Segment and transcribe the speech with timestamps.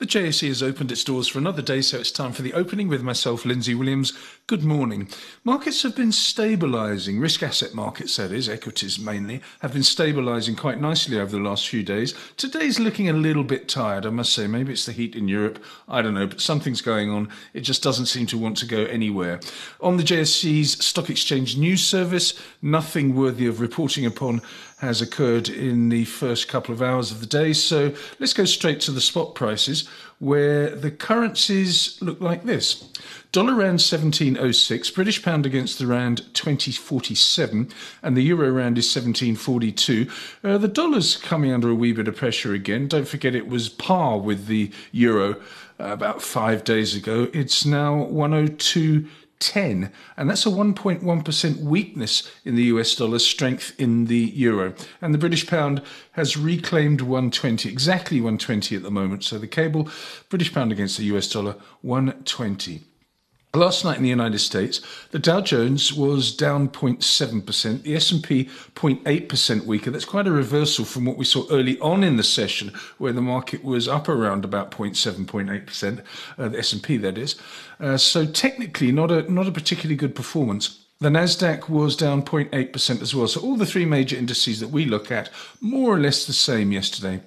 [0.00, 2.88] The JSE has opened its doors for another day, so it's time for the opening
[2.88, 4.12] with myself, Lindsay Williams.
[4.48, 5.08] Good morning.
[5.44, 10.80] Markets have been stabilising, risk asset markets, that is, equities mainly, have been stabilising quite
[10.80, 12.12] nicely over the last few days.
[12.36, 14.48] Today's looking a little bit tired, I must say.
[14.48, 17.28] Maybe it's the heat in Europe, I don't know, but something's going on.
[17.52, 19.38] It just doesn't seem to want to go anywhere.
[19.80, 24.42] On the JSE's Stock Exchange News Service, nothing worthy of reporting upon
[24.78, 27.52] has occurred in the first couple of hours of the day.
[27.52, 32.88] So let's go straight to the spot prices where the currencies look like this.
[33.32, 37.68] Dollar rand 1706, British pound against the rand 2047,
[38.02, 40.08] and the euro rand is 1742.
[40.44, 42.86] Uh, the dollar's coming under a wee bit of pressure again.
[42.86, 45.32] Don't forget it was par with the euro
[45.80, 47.28] uh, about five days ago.
[47.32, 49.08] It's now 102.
[49.44, 54.74] 10, and that's a 1.1% weakness in the US dollar, strength in the euro.
[55.02, 59.24] And the British pound has reclaimed 120, exactly 120 at the moment.
[59.24, 59.88] So the cable,
[60.30, 62.82] British pound against the US dollar, 120.
[63.54, 64.80] Last night in the United States,
[65.12, 69.92] the Dow Jones was down 0.7%, the S&P 0.8% weaker.
[69.92, 73.22] That's quite a reversal from what we saw early on in the session, where the
[73.22, 76.02] market was up around about 0.7, 0.8%,
[76.36, 77.36] uh, the S&P that is.
[77.78, 80.80] Uh, so technically, not a not a particularly good performance.
[80.98, 83.28] The Nasdaq was down 0.8% as well.
[83.28, 85.30] So all the three major indices that we look at,
[85.60, 87.20] more or less the same yesterday.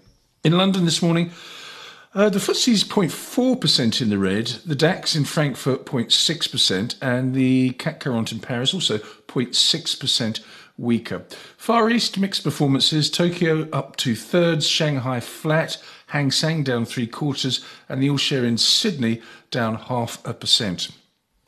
[0.43, 1.31] In London this morning.
[2.17, 7.73] Uh, the FTSE is 0.4% in the red, the DAX in Frankfurt 0.6%, and the
[7.73, 10.39] CAC 40 in Paris also 0.6%
[10.79, 11.23] weaker.
[11.57, 17.63] Far East mixed performances, Tokyo up two thirds, Shanghai flat, Hang Seng down three quarters,
[17.87, 20.89] and the all share in Sydney down half a percent.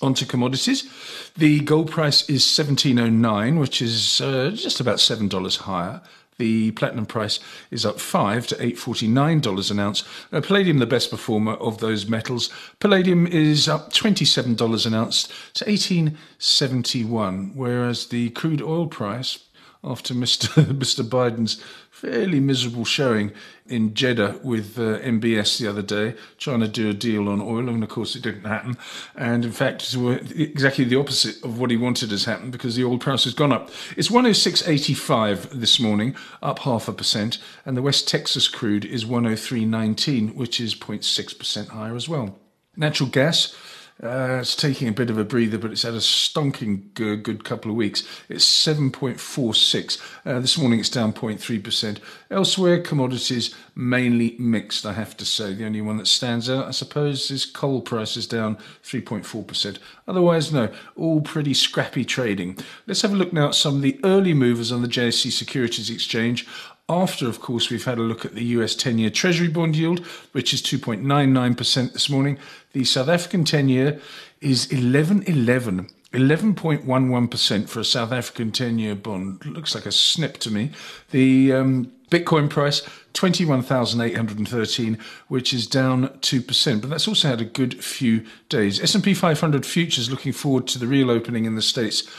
[0.04, 0.88] On to commodities.
[1.36, 6.02] The gold price is 1709, which is uh, just about $7 higher.
[6.40, 10.04] The platinum price is up five to eight forty nine dollars an ounce.
[10.32, 12.50] Uh, palladium, the best performer of those metals.
[12.80, 18.62] Palladium is up twenty seven dollars an ounce to eighteen seventy one, whereas the crude
[18.62, 19.40] oil price
[19.84, 20.48] after Mr.
[20.66, 21.08] Mr.
[21.08, 23.32] Biden's fairly miserable showing
[23.66, 27.70] in Jeddah with uh, MBS the other day, trying to do a deal on oil,
[27.70, 28.78] and of course it didn't happen.
[29.16, 29.96] And in fact,
[30.36, 33.52] exactly the opposite of what he wanted has happened because the oil price has gone
[33.52, 33.70] up.
[33.96, 40.36] It's 106.85 this morning, up half a percent, and the West Texas crude is 103.19,
[40.36, 42.38] which is 0.6% higher as well.
[42.76, 43.56] Natural gas
[44.02, 47.44] uh, it's taking a bit of a breather, but it's had a stonking good, good
[47.44, 48.04] couple of weeks.
[48.30, 50.02] It's 7.46.
[50.26, 51.98] Uh, this morning it's down 0.3%.
[52.32, 55.54] Elsewhere, commodities mainly mixed, I have to say.
[55.54, 59.78] The only one that stands out, I suppose, is coal prices down 3.4%.
[60.08, 62.58] Otherwise, no, all pretty scrappy trading.
[62.88, 65.90] Let's have a look now at some of the early movers on the JSE Securities
[65.90, 66.48] Exchange
[66.90, 70.00] after, of course, we've had a look at the US 10 year Treasury bond yield,
[70.32, 72.38] which is 2.99% this morning.
[72.74, 74.02] The South African 10 year
[74.42, 75.92] is 11.11.
[76.12, 79.46] 11.11% for a South African 10 year bond.
[79.46, 80.72] Looks like a snip to me.
[81.12, 82.82] The um, Bitcoin price,
[83.14, 86.82] 21,813, which is down 2%.
[86.82, 88.82] But that's also had a good few days.
[88.82, 92.10] S&P 500 futures looking forward to the real opening in the States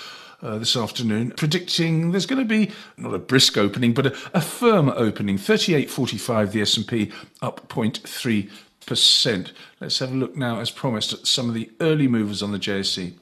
[0.43, 4.41] uh, this afternoon, predicting there's going to be not a brisk opening, but a, a
[4.41, 5.37] firm opening.
[5.37, 7.13] 38.45, the S&P
[7.43, 8.51] up 0.3
[8.87, 9.53] percent.
[9.81, 12.59] Let's have a look now, as promised, at some of the early movers on the
[12.59, 13.15] JSE.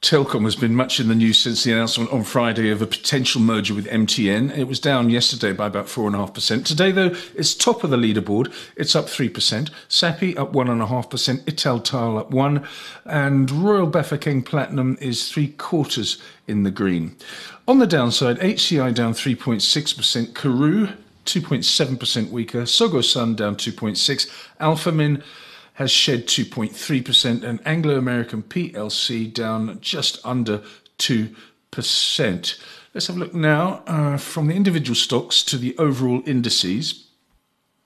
[0.00, 3.40] Telkom has been much in the news since the announcement on Friday of a potential
[3.40, 4.56] merger with MTN.
[4.56, 6.64] It was down yesterday by about 4.5%.
[6.64, 8.52] Today, though, it's top of the leaderboard.
[8.76, 9.70] It's up 3%.
[9.88, 11.44] Sappi up 1.5%.
[11.44, 12.66] Italtile up 1
[13.06, 17.16] And Royal Bafokeng Platinum is three quarters in the green.
[17.66, 20.32] On the downside, HCI down 3.6%.
[20.32, 22.62] Curro 2.7% weaker.
[22.62, 24.30] Tsogo Sun down 2.6.
[24.60, 25.24] Alphamin
[25.78, 30.60] has shed 2.3%, and Anglo American PLC down just under
[30.98, 31.36] 2%.
[32.92, 37.04] Let's have a look now uh, from the individual stocks to the overall indices.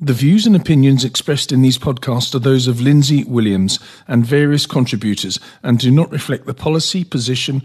[0.00, 4.64] The views and opinions expressed in these podcasts are those of Lindsay Williams and various
[4.64, 7.64] contributors and do not reflect the policy, position,